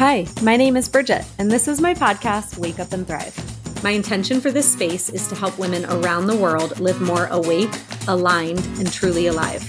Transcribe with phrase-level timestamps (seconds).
[0.00, 3.36] Hi, my name is Bridget, and this is my podcast, Wake Up and Thrive.
[3.84, 7.68] My intention for this space is to help women around the world live more awake,
[8.08, 9.62] aligned, and truly alive.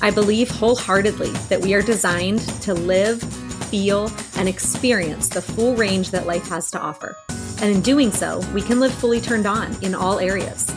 [0.00, 3.20] I believe wholeheartedly that we are designed to live,
[3.68, 7.16] feel, and experience the full range that life has to offer.
[7.60, 10.72] And in doing so, we can live fully turned on in all areas.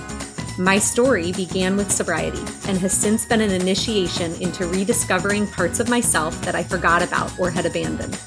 [0.57, 5.89] My story began with sobriety and has since been an initiation into rediscovering parts of
[5.89, 8.19] myself that I forgot about or had abandoned.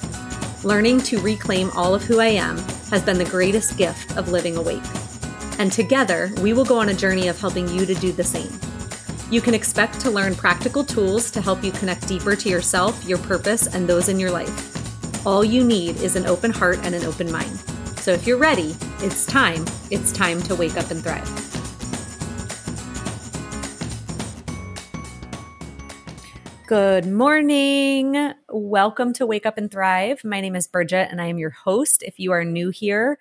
[0.64, 2.56] Learning to reclaim all of who I am
[2.88, 4.82] has been the greatest gift of living awake.
[5.58, 8.52] And together, we will go on a journey of helping you to do the same.
[9.28, 13.18] You can expect to learn practical tools to help you connect deeper to yourself, your
[13.18, 15.26] purpose, and those in your life.
[15.26, 17.58] All you need is an open heart and an open mind.
[17.96, 19.64] So if you're ready, it's time.
[19.90, 21.51] It's time to wake up and thrive.
[26.72, 28.32] Good morning.
[28.48, 30.24] Welcome to Wake Up and Thrive.
[30.24, 32.02] My name is Bridget and I am your host.
[32.02, 33.18] If you are new here,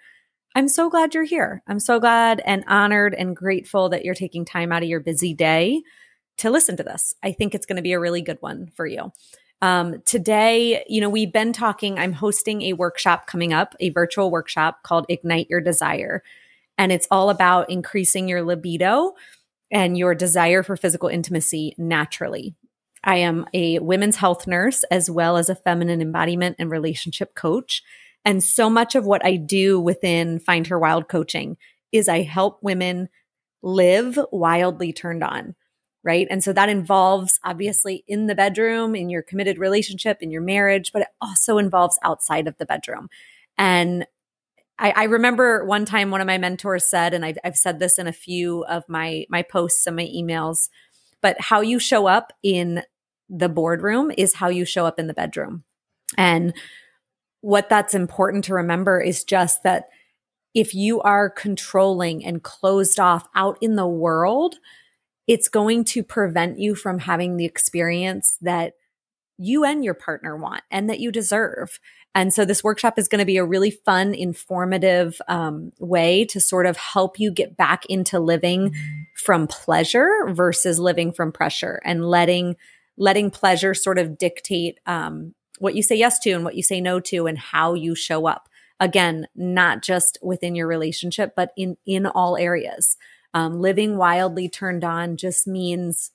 [0.55, 1.61] I'm so glad you're here.
[1.67, 5.33] I'm so glad and honored and grateful that you're taking time out of your busy
[5.33, 5.81] day
[6.37, 7.13] to listen to this.
[7.23, 9.11] I think it's going to be a really good one for you.
[9.61, 14.31] Um, today, you know, we've been talking, I'm hosting a workshop coming up, a virtual
[14.31, 16.23] workshop called Ignite Your Desire.
[16.77, 19.11] And it's all about increasing your libido
[19.69, 22.55] and your desire for physical intimacy naturally.
[23.03, 27.83] I am a women's health nurse as well as a feminine embodiment and relationship coach.
[28.23, 31.57] And so much of what I do within Find Her Wild coaching
[31.91, 33.09] is I help women
[33.63, 35.55] live wildly turned on
[36.03, 36.27] right?
[36.29, 40.91] And so that involves obviously in the bedroom, in your committed relationship, in your marriage,
[40.91, 43.09] but it also involves outside of the bedroom.
[43.57, 44.05] And
[44.79, 47.99] I, I remember one time one of my mentors said, and I've, I've said this
[47.99, 50.69] in a few of my my posts and my emails,
[51.21, 52.81] but how you show up in
[53.31, 55.63] the boardroom is how you show up in the bedroom.
[56.17, 56.53] And
[57.39, 59.89] what that's important to remember is just that
[60.53, 64.55] if you are controlling and closed off out in the world,
[65.27, 68.73] it's going to prevent you from having the experience that
[69.37, 71.79] you and your partner want and that you deserve.
[72.13, 76.41] And so this workshop is going to be a really fun, informative um, way to
[76.41, 78.75] sort of help you get back into living
[79.15, 82.57] from pleasure versus living from pressure and letting
[83.01, 86.79] letting pleasure sort of dictate um, what you say yes to and what you say
[86.79, 88.47] no to and how you show up.
[88.79, 92.97] Again, not just within your relationship, but in in all areas.
[93.33, 96.11] Um, living wildly turned on just means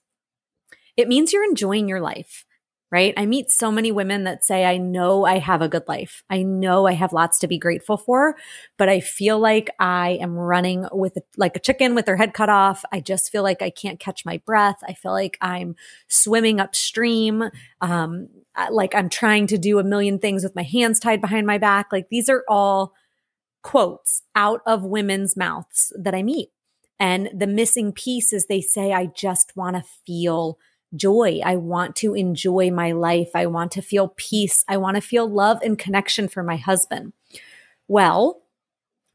[0.97, 2.46] it means you're enjoying your life,
[2.91, 3.15] right?
[3.17, 6.23] I meet so many women that say, I know I have a good life.
[6.31, 8.37] I know I have lots to be grateful for,
[8.79, 12.33] but I feel like I am running with a, like a chicken with their head
[12.33, 12.85] cut off.
[12.93, 14.79] I just feel like I can't catch my breath.
[14.87, 15.75] I feel like I'm
[16.09, 17.45] swimming upstream.
[17.81, 18.29] Um,
[18.71, 21.89] like I'm trying to do a million things with my hands tied behind my back.
[21.91, 22.93] Like these are all
[23.63, 26.51] quotes out of women's mouths that I meet.
[26.99, 30.59] And the missing piece is they say, I just want to feel
[30.97, 31.41] joy.
[31.45, 33.31] I want to enjoy my life.
[33.35, 34.65] I want to feel peace.
[34.69, 37.13] I want to feel love and connection for my husband.
[37.89, 38.43] Well,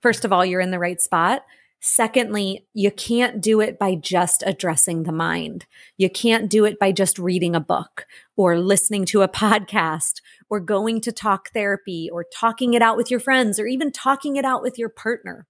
[0.02, 1.44] first of all, you're in the right spot.
[1.84, 5.66] Secondly, you can't do it by just addressing the mind.
[5.98, 8.06] You can't do it by just reading a book
[8.38, 13.10] or listening to a podcast or going to talk therapy or talking it out with
[13.10, 15.48] your friends or even talking it out with your partner.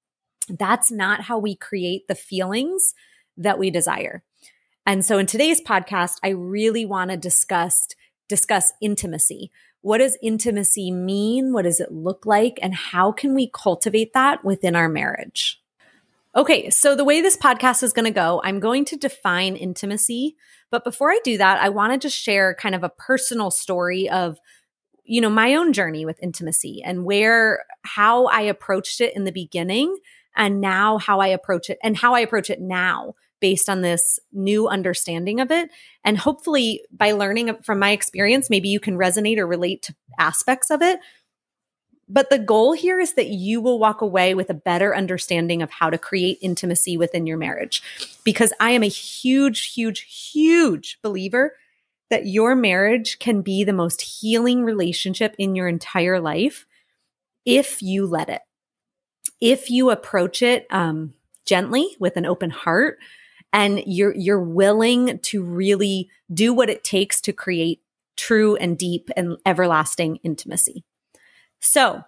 [0.48, 2.94] That's not how we create the feelings
[3.36, 4.24] that we desire.
[4.86, 7.88] And so in today's podcast, I really want to discuss
[8.28, 9.52] discuss intimacy.
[9.82, 11.52] What does intimacy mean?
[11.52, 12.58] What does it look like?
[12.62, 15.62] And how can we cultivate that within our marriage?
[16.34, 20.38] Okay, so the way this podcast is going to go, I'm going to define intimacy.
[20.70, 24.10] But before I do that, I want to just share kind of a personal story
[24.10, 24.40] of
[25.04, 29.32] you know my own journey with intimacy and where how I approached it in the
[29.32, 29.98] beginning
[30.38, 34.20] and now how I approach it and how I approach it now based on this
[34.32, 35.70] new understanding of it.
[36.04, 40.72] And hopefully, by learning from my experience, maybe you can resonate or relate to aspects
[40.72, 41.00] of it.
[42.08, 45.72] But the goal here is that you will walk away with a better understanding of
[45.72, 47.82] how to create intimacy within your marriage.
[48.24, 51.56] Because I am a huge, huge, huge believer
[52.10, 56.66] that your marriage can be the most healing relationship in your entire life
[57.46, 58.42] if you let it
[59.42, 61.14] if you approach it um,
[61.46, 63.00] gently with an open heart
[63.54, 67.82] and you're you're willing to really do what it takes to create
[68.18, 70.84] true and deep and everlasting intimacy.
[71.60, 72.04] So,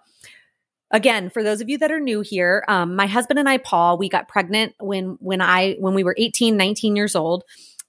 [0.90, 3.98] again, for those of you that are new here, um, my husband and I, Paul,
[3.98, 7.44] we got pregnant when when I when we were 18, 19 years old,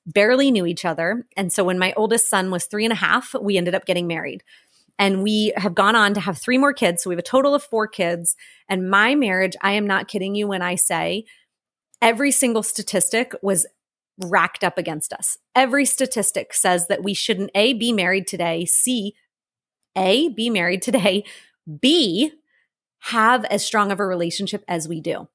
[0.05, 1.25] barely knew each other.
[1.37, 4.07] And so when my oldest son was three and a half, we ended up getting
[4.07, 4.43] married.
[4.97, 7.03] and we have gone on to have three more kids.
[7.03, 8.35] So we have a total of four kids.
[8.69, 11.25] And my marriage, I am not kidding you when I say
[12.01, 13.65] every single statistic was
[14.19, 15.37] racked up against us.
[15.55, 19.15] Every statistic says that we shouldn't A, be married today, C,
[19.95, 21.23] A, be married today,
[21.81, 22.31] B,
[22.99, 25.27] have as strong of a relationship as we do.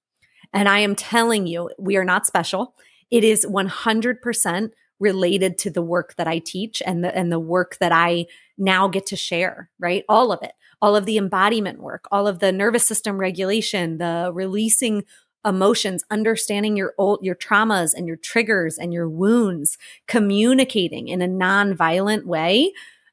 [0.53, 2.75] And I am telling you, we are not special.
[3.11, 7.79] It is 100% related to the work that I teach and the, and the work
[7.79, 8.27] that I
[8.59, 10.05] now get to share, right?
[10.09, 10.53] All of it,
[10.83, 15.05] all of the embodiment work, all of the nervous system regulation, the releasing
[15.45, 21.29] emotions, understanding your old, your traumas and your triggers and your wounds, communicating in a
[21.29, 22.73] non-violent way,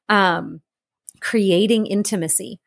[0.09, 0.61] um,
[1.21, 2.59] creating intimacy,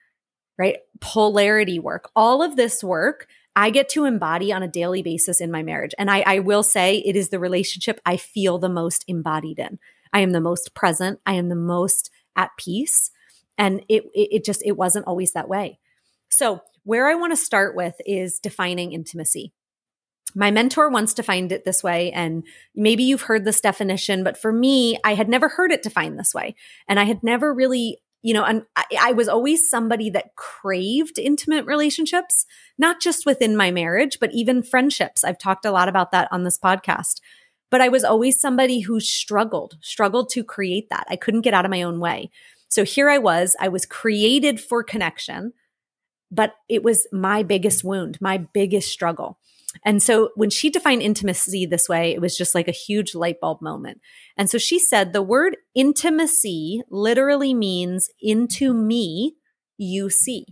[0.58, 0.78] right?
[1.00, 3.26] Polarity work, all of this work
[3.56, 5.92] I get to embody on a daily basis in my marriage.
[5.98, 9.78] And I, I will say it is the relationship I feel the most embodied in.
[10.12, 11.20] I am the most present.
[11.26, 13.10] I am the most at peace.
[13.58, 15.78] And it, it, it just, it wasn't always that way.
[16.30, 19.52] So where I want to start with is defining intimacy.
[20.34, 22.44] My mentor once defined it this way, and
[22.74, 26.32] maybe you've heard this definition, but for me, I had never heard it defined this
[26.34, 26.54] way.
[26.88, 31.18] And I had never really you know, and I, I, was always somebody that craved
[31.18, 32.44] intimate relationships,
[32.76, 35.24] not just within my marriage, but even friendships.
[35.24, 37.20] I've talked a lot about that on this podcast.
[37.70, 41.06] But I was always somebody who struggled, struggled to create that.
[41.08, 42.30] I couldn't get out of my own way.
[42.68, 45.52] So here I was, I was created for connection,
[46.30, 49.38] but it was my biggest wound, my biggest struggle.
[49.84, 53.40] And so when she defined intimacy this way, it was just like a huge light
[53.40, 54.00] bulb moment.
[54.36, 59.36] And so she said the word intimacy literally means into me,
[59.78, 60.46] you see.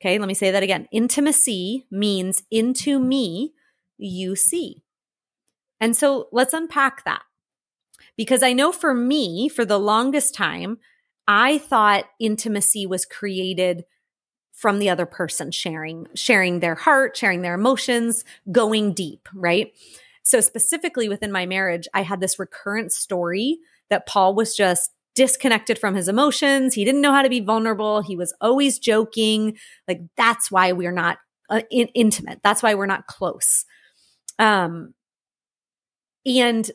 [0.00, 0.88] Okay, let me say that again.
[0.90, 3.52] Intimacy means into me,
[3.98, 4.82] you see.
[5.80, 7.22] And so let's unpack that.
[8.16, 10.78] Because I know for me, for the longest time,
[11.28, 13.84] I thought intimacy was created
[14.56, 19.72] from the other person sharing sharing their heart sharing their emotions going deep right?
[20.22, 23.58] So specifically within my marriage i had this recurrent story
[23.90, 26.74] that paul was just disconnected from his emotions.
[26.74, 28.02] He didn't know how to be vulnerable.
[28.02, 29.56] He was always joking.
[29.88, 31.18] Like that's why we're not
[31.48, 32.40] uh, in- intimate.
[32.44, 33.64] That's why we're not close.
[34.38, 34.94] Um
[36.24, 36.70] and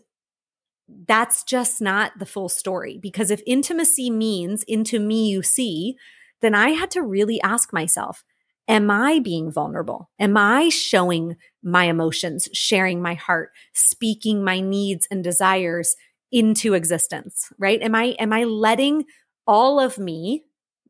[1.07, 5.95] that's just not the full story because if intimacy means into me you see
[6.41, 8.23] then I had to really ask myself,
[8.67, 10.09] am I being vulnerable?
[10.19, 15.95] Am I showing my emotions, sharing my heart, speaking my needs and desires
[16.31, 17.81] into existence, right?
[17.81, 19.05] Am I am I letting
[19.45, 20.43] all of me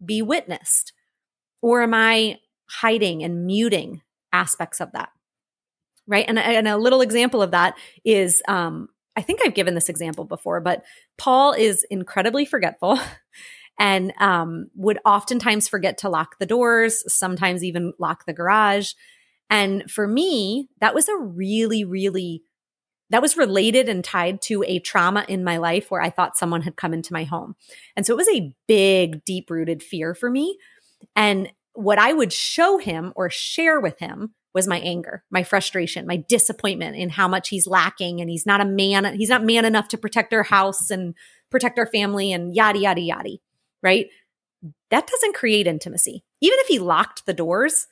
[0.04, 0.94] be witnessed?
[1.62, 2.40] Or am I
[2.70, 4.02] hiding and muting
[4.32, 5.10] aspects of that?
[6.08, 6.26] Right?
[6.28, 10.24] And, and a little example of that is um I think I've given this example
[10.24, 10.84] before, but
[11.18, 13.00] Paul is incredibly forgetful.
[13.82, 18.92] and um, would oftentimes forget to lock the doors, sometimes even lock the garage.
[19.50, 22.44] And for me, that was a really, really,
[23.10, 26.62] that was related and tied to a trauma in my life where I thought someone
[26.62, 27.56] had come into my home.
[27.96, 30.60] And so it was a big, deep rooted fear for me.
[31.16, 36.06] And what I would show him or share with him was my anger, my frustration,
[36.06, 39.66] my disappointment in how much he's lacking and he's not a man, he's not man
[39.66, 41.16] enough to protect our house and
[41.50, 43.38] protect our family and yada, yada, yada
[43.82, 44.08] right?
[44.90, 46.24] That doesn't create intimacy.
[46.42, 47.88] Even if he locked the doors,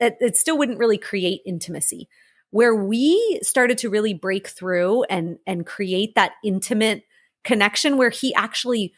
[0.00, 2.08] it, it still wouldn't really create intimacy.
[2.50, 7.02] Where we started to really break through and and create that intimate
[7.42, 8.94] connection where he actually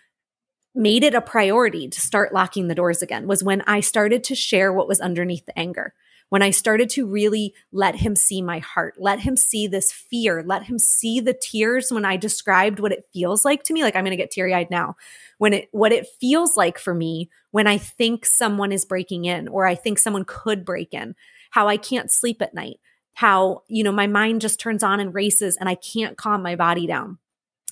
[0.74, 4.34] made it a priority to start locking the doors again was when I started to
[4.34, 5.94] share what was underneath the anger
[6.28, 10.42] when I started to really let him see my heart, let him see this fear,
[10.44, 13.82] let him see the tears when I described what it feels like to me.
[13.82, 14.96] Like I'm going to get teary eyed now.
[15.38, 19.48] When it, what it feels like for me when I think someone is breaking in
[19.48, 21.14] or I think someone could break in,
[21.50, 22.80] how I can't sleep at night,
[23.14, 26.56] how, you know, my mind just turns on and races and I can't calm my
[26.56, 27.18] body down,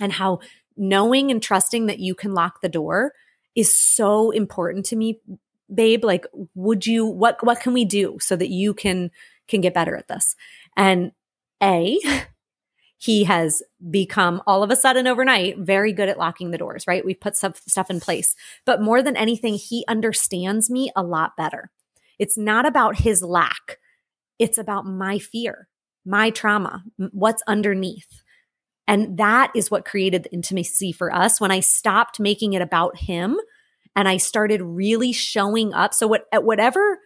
[0.00, 0.40] and how
[0.76, 3.12] knowing and trusting that you can lock the door
[3.54, 5.20] is so important to me
[5.72, 9.10] babe like would you what what can we do so that you can
[9.48, 10.34] can get better at this?
[10.76, 11.12] And
[11.62, 11.98] a
[12.98, 17.04] he has become all of a sudden overnight very good at locking the doors right?
[17.04, 18.34] We've put stuff stuff in place.
[18.64, 21.70] But more than anything he understands me a lot better.
[22.18, 23.78] It's not about his lack.
[24.38, 25.68] It's about my fear
[26.04, 28.22] my trauma what's underneath.
[28.86, 31.40] And that is what created the intimacy for us.
[31.40, 33.38] When i stopped making it about him
[33.96, 35.94] and I started really showing up.
[35.94, 36.98] So what at whatever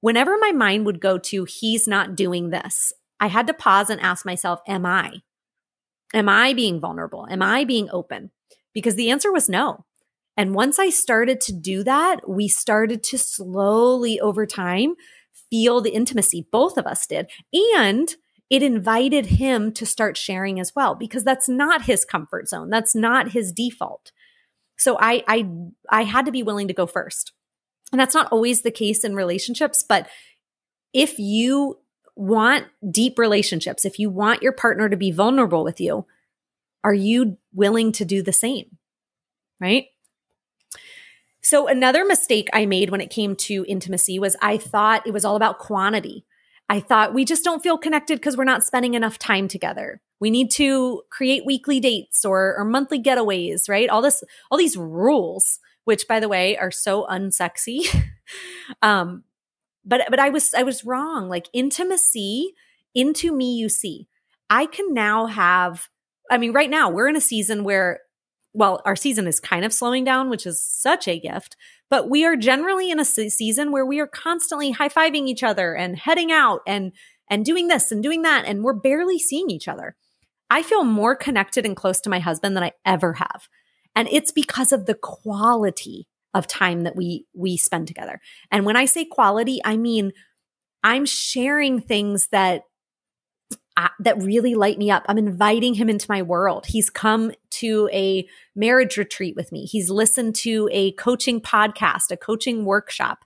[0.00, 4.00] whenever my mind would go to he's not doing this, I had to pause and
[4.00, 5.22] ask myself, am I?
[6.14, 7.26] Am I being vulnerable?
[7.30, 8.30] Am I being open?
[8.72, 9.84] Because the answer was no.
[10.36, 14.94] And once I started to do that, we started to slowly over time
[15.50, 16.46] feel the intimacy.
[16.52, 17.30] Both of us did.
[17.52, 18.14] And
[18.50, 22.70] it invited him to start sharing as well because that's not his comfort zone.
[22.70, 24.12] That's not his default.
[24.76, 25.48] So I I
[25.90, 27.32] I had to be willing to go first.
[27.92, 30.08] And that's not always the case in relationships, but
[30.92, 31.78] if you
[32.16, 36.06] want deep relationships, if you want your partner to be vulnerable with you,
[36.82, 38.78] are you willing to do the same?
[39.60, 39.86] Right?
[41.42, 45.24] So, another mistake I made when it came to intimacy was I thought it was
[45.24, 46.24] all about quantity.
[46.68, 50.00] I thought we just don't feel connected because we're not spending enough time together.
[50.20, 53.88] We need to create weekly dates or, or monthly getaways, right?
[53.88, 57.86] All this, all these rules, which by the way are so unsexy.
[58.82, 59.24] um,
[59.84, 61.28] but but I was I was wrong.
[61.28, 62.54] Like intimacy,
[62.94, 64.08] into me you see.
[64.50, 65.88] I can now have.
[66.30, 68.00] I mean, right now we're in a season where
[68.52, 71.56] well, our season is kind of slowing down, which is such a gift.
[71.90, 75.74] But we are generally in a season where we are constantly high fiving each other
[75.74, 76.92] and heading out and
[77.28, 79.94] and doing this and doing that, and we're barely seeing each other.
[80.50, 83.48] I feel more connected and close to my husband than I ever have,
[83.94, 88.20] and it's because of the quality of time that we we spend together.
[88.50, 90.12] And when I say quality, I mean
[90.84, 92.62] I'm sharing things that
[93.76, 95.04] uh, that really light me up.
[95.08, 96.66] I'm inviting him into my world.
[96.66, 99.66] He's come to a marriage retreat with me.
[99.66, 103.18] He's listened to a coaching podcast, a coaching workshop.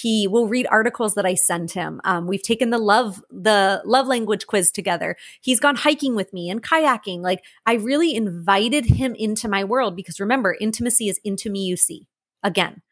[0.00, 2.00] He will read articles that I send him.
[2.04, 5.16] Um, we've taken the love the love language quiz together.
[5.40, 7.20] He's gone hiking with me and kayaking.
[7.20, 11.64] Like I really invited him into my world because remember, intimacy is into me.
[11.64, 12.06] You see
[12.42, 12.82] again.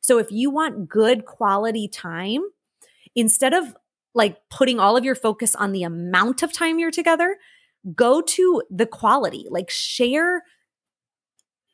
[0.00, 2.42] So if you want good quality time,
[3.14, 3.76] instead of
[4.14, 7.36] like putting all of your focus on the amount of time you're together,
[7.94, 9.46] go to the quality.
[9.50, 10.42] Like share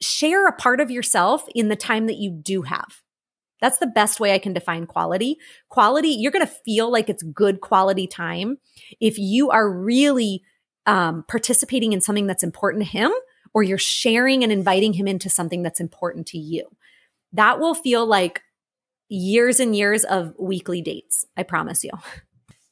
[0.03, 3.04] share a part of yourself in the time that you do have.
[3.65, 5.39] That's the best way I can define quality.
[5.71, 8.59] Quality, you're going to feel like it's good quality time
[9.01, 10.43] if you are really
[10.85, 13.11] um, participating in something that's important to him
[13.55, 16.67] or you're sharing and inviting him into something that's important to you.
[17.33, 18.43] That will feel like
[19.09, 21.25] years and years of weekly dates.
[21.35, 21.93] I promise you.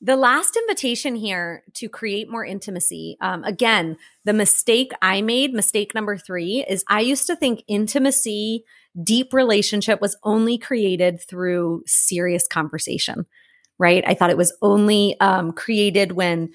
[0.02, 3.96] The last invitation here to create more intimacy, um, again,
[4.26, 8.64] the mistake I made, mistake number three, is I used to think intimacy,
[9.00, 13.26] deep relationship was only created through serious conversation,
[13.78, 14.04] right?
[14.06, 16.50] I thought it was only um, created when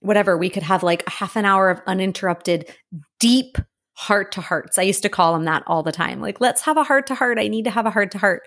[0.00, 2.72] whatever we could have like a half an hour of uninterrupted,
[3.18, 3.58] deep
[3.94, 4.78] heart to hearts.
[4.78, 6.20] I used to call them that all the time.
[6.20, 7.38] Like, let's have a heart to heart.
[7.38, 8.42] I need to have a heart to heart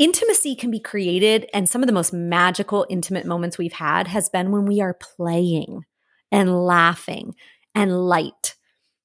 [0.00, 4.30] intimacy can be created and some of the most magical intimate moments we've had has
[4.30, 5.84] been when we are playing
[6.32, 7.34] and laughing
[7.74, 8.56] and light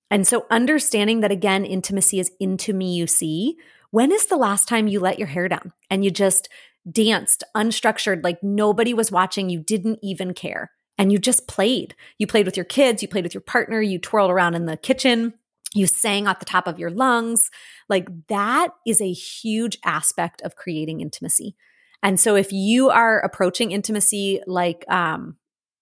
[0.10, 3.58] and so understanding that again intimacy is into me you see
[3.92, 6.50] when is the last time you let your hair down and you just
[6.90, 12.28] danced unstructured like nobody was watching you didn't even care and you just played you
[12.28, 15.34] played with your kids you played with your partner you twirled around in the kitchen
[15.76, 17.52] you sang at the top of your lungs.
[17.90, 21.56] Like that is a huge aspect of creating intimacy.
[22.02, 25.36] And so if you are approaching intimacy like um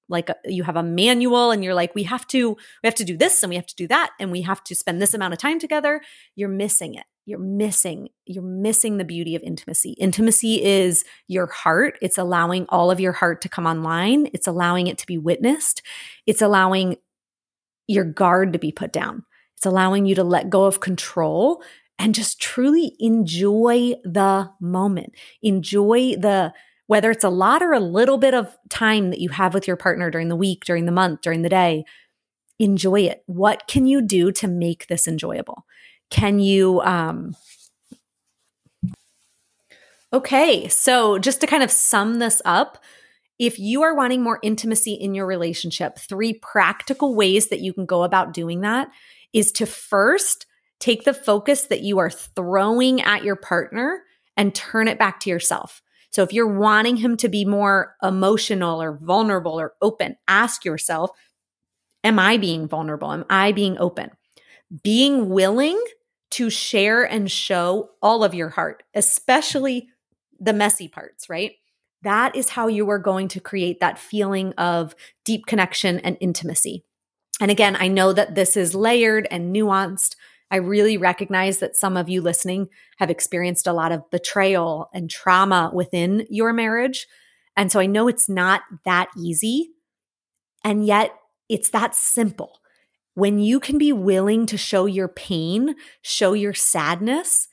[0.09, 2.95] like a, uh, you have a manual and you're like we have to we have
[2.95, 5.13] to do this and we have to do that and we have to spend this
[5.13, 6.01] amount of time together,
[6.35, 7.05] you're missing it.
[7.25, 9.91] You're missing you're missing the beauty of intimacy.
[9.93, 11.97] Intimacy is your heart.
[12.01, 14.29] It's allowing all of your heart to come online.
[14.33, 15.81] It's allowing it to be witnessed.
[16.25, 16.97] It's allowing
[17.87, 19.23] your guard to be put down.
[19.57, 21.63] It's allowing you to let go of control
[21.99, 25.13] and just truly enjoy the moment.
[25.41, 26.53] Enjoy the,
[26.93, 29.75] whether it's a lot or a little bit of time that you have with your
[29.75, 31.83] partner during the week, during the month, during the day.
[32.59, 33.23] Enjoy it.
[33.25, 35.65] What can you do to make this enjoyable?
[36.11, 37.35] Can you, um,
[40.13, 42.83] Okay, so just to kind of sum this up,
[43.39, 47.87] if you are wanting more intimacy in your relationship, three practical ways that you can
[47.87, 48.89] go about doing that
[49.33, 50.45] is to first
[50.79, 54.03] take the focus that you are throwing at your partner
[54.37, 55.81] and turn it back to yourself.
[56.13, 61.09] So if you're wanting him to be more emotional or vulnerable or open, ask yourself,
[62.03, 63.11] am I being vulnerable?
[63.11, 64.11] Am I being open?
[64.83, 65.83] Being willing
[66.31, 69.89] to share and show all of your heart, especially
[70.39, 71.53] the messy parts, right?
[72.03, 76.83] That is how you are going to create that feeling of deep connection and intimacy.
[77.39, 80.15] And again, I know that this is layered and nuanced.
[80.53, 82.69] I really recognize that some of you listening
[82.99, 87.07] have experienced a lot of betrayal and trauma within your marriage.
[87.57, 89.71] And so I know it's not that easy.
[90.63, 91.13] And yet
[91.49, 92.59] it's that simple.
[93.15, 97.47] when you can be willing to show your pain, show your sadness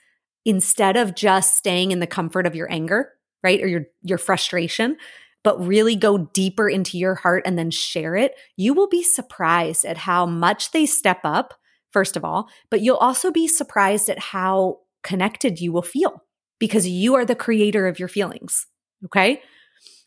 [0.44, 3.62] instead of just staying in the comfort of your anger, right?
[3.62, 4.96] Or your your frustration,
[5.42, 9.84] but really go deeper into your heart and then share it, you will be surprised
[9.84, 11.54] at how much they step up,
[11.90, 16.22] first of all, but you'll also be surprised at how connected you will feel
[16.58, 18.66] because you are the creator of your feelings.
[19.04, 19.40] Okay.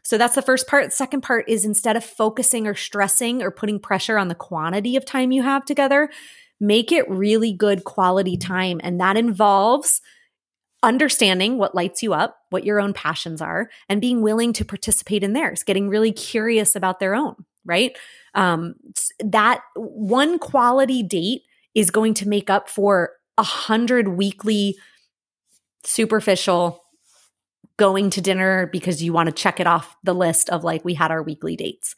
[0.03, 0.85] So that's the first part.
[0.85, 4.95] The second part is instead of focusing or stressing or putting pressure on the quantity
[4.95, 6.09] of time you have together,
[6.59, 8.81] make it really good quality time.
[8.83, 10.01] And that involves
[10.83, 15.23] understanding what lights you up, what your own passions are, and being willing to participate
[15.23, 17.35] in theirs, getting really curious about their own,
[17.65, 17.97] right?
[18.35, 18.75] Um,
[19.19, 21.43] that one quality date
[21.75, 24.77] is going to make up for a hundred weekly
[25.83, 26.83] superficial
[27.77, 30.93] going to dinner because you want to check it off the list of like we
[30.93, 31.95] had our weekly dates.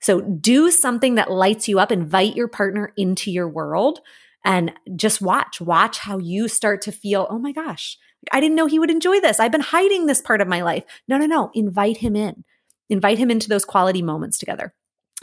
[0.00, 4.00] So do something that lights you up, invite your partner into your world
[4.44, 7.98] and just watch, watch how you start to feel, oh my gosh,
[8.32, 9.40] I didn't know he would enjoy this.
[9.40, 10.84] I've been hiding this part of my life.
[11.08, 11.50] No, no, no.
[11.54, 12.44] Invite him in.
[12.88, 14.74] Invite him into those quality moments together.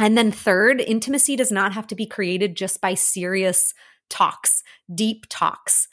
[0.02, 3.76] And then third, intimacy does not have to be created just by serious
[4.10, 5.88] talks, deep talks.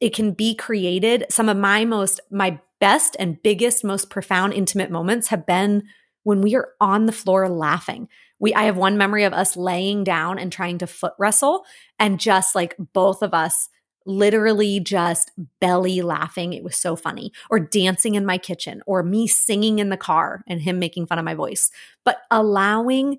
[0.00, 1.26] It can be created.
[1.30, 5.84] Some of my most, my best and biggest, most profound intimate moments have been
[6.24, 8.08] when we are on the floor laughing.
[8.40, 11.64] We, I have one memory of us laying down and trying to foot wrestle
[12.00, 13.68] and just like both of us
[14.04, 16.52] literally just belly laughing.
[16.52, 17.30] It was so funny.
[17.48, 21.20] Or dancing in my kitchen, or me singing in the car and him making fun
[21.20, 21.70] of my voice.
[22.04, 23.18] But allowing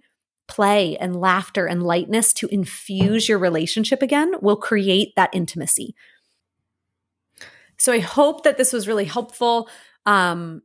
[0.53, 5.95] play and laughter and lightness to infuse your relationship again will create that intimacy.
[7.77, 9.67] So I hope that this was really helpful.
[10.05, 10.61] Um,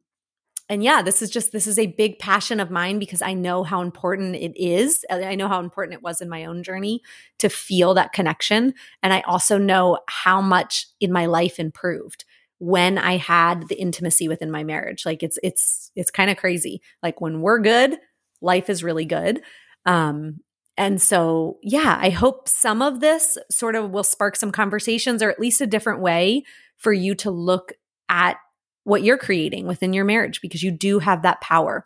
[0.68, 3.64] and yeah, this is just this is a big passion of mine because I know
[3.64, 5.07] how important it is.
[5.11, 7.00] I know how important it was in my own journey
[7.38, 12.26] to feel that connection, and I also know how much in my life improved
[12.58, 15.06] when I had the intimacy within my marriage.
[15.06, 16.82] Like it's it's it's kind of crazy.
[17.02, 17.97] Like when we're good,
[18.43, 19.41] life is really good.
[19.86, 20.41] Um,
[20.76, 25.30] and so, yeah, I hope some of this sort of will spark some conversations or
[25.30, 26.45] at least a different way
[26.76, 27.73] for you to look
[28.08, 28.36] at
[28.84, 31.84] what you're creating within your marriage because you do have that power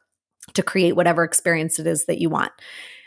[0.55, 2.53] to create whatever experience it is that you want.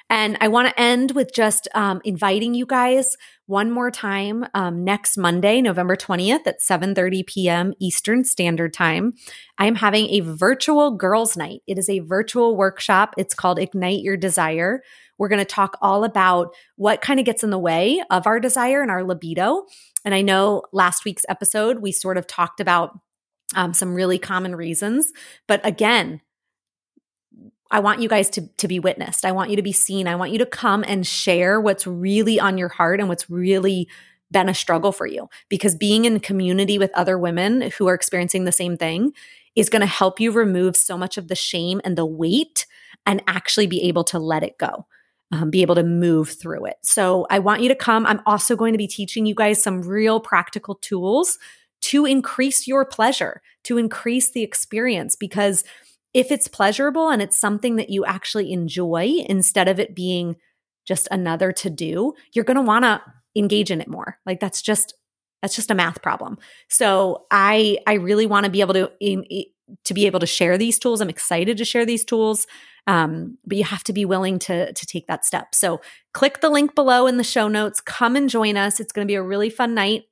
[0.10, 4.84] And I want to end with just um, inviting you guys one more time um,
[4.84, 7.74] next Monday, November 20th at 7:30 p.m.
[7.80, 9.14] Eastern Standard Time.
[9.58, 11.62] I am having a virtual girls' night.
[11.68, 13.16] It is a virtual workshop.
[13.18, 14.84] It's called Ignite Your Desire.
[15.18, 18.40] We're going to talk all about what kind of gets in the way of our
[18.40, 19.66] desire and our libido.
[20.04, 23.00] And I know last week's episode, we sort of talked about
[23.56, 25.12] um, some really common reasons.
[25.48, 26.22] But again,
[27.72, 29.26] I want you guys to, to be witnessed.
[29.26, 30.08] I want you to be seen.
[30.08, 33.88] I want you to come and share what's really on your heart and what's really
[34.32, 35.30] been a struggle for you.
[35.50, 39.14] Because being in community with other women who are experiencing the same thing
[39.56, 42.66] is going to help you remove so much of the shame and the weight
[43.06, 44.86] and actually be able to let it go
[45.32, 46.78] um, be able to move through it.
[46.82, 48.06] So I want you to come.
[48.06, 51.38] I'm also going to be teaching you guys some real practical tools
[51.82, 55.64] to increase your pleasure, to increase the experience, because
[56.16, 60.38] if it's pleasurable and it's something that you actually enjoy instead of it being
[60.86, 63.02] just another to do, you're going to want to
[63.36, 64.18] engage in it more.
[64.26, 64.96] Like that's just
[65.42, 66.38] that's just a math problem.
[66.70, 69.26] So I I really want to be able to in,
[69.84, 71.02] to be able to share these tools.
[71.02, 72.48] I'm excited to share these tools.
[72.88, 75.54] Um, but you have to be willing to to take that step.
[75.54, 75.82] So
[76.14, 77.82] click the link below in the show notes.
[77.82, 78.80] Come and join us.
[78.80, 80.04] It's going to be a really fun night.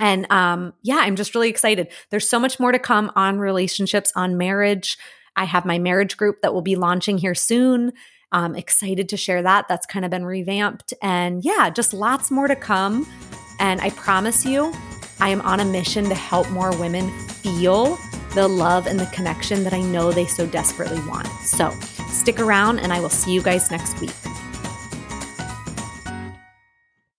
[0.00, 1.88] And um, yeah, I'm just really excited.
[2.10, 4.98] There's so much more to come on relationships, on marriage.
[5.36, 7.92] I have my marriage group that will be launching here soon.
[8.32, 9.68] I'm excited to share that.
[9.68, 10.92] That's kind of been revamped.
[11.02, 13.06] And yeah, just lots more to come.
[13.60, 14.74] And I promise you,
[15.20, 17.96] I am on a mission to help more women feel
[18.34, 21.26] the love and the connection that I know they so desperately want.
[21.42, 21.70] So
[22.08, 24.12] stick around, and I will see you guys next week.